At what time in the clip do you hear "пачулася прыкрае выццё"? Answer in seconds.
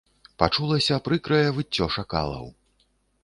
0.43-1.85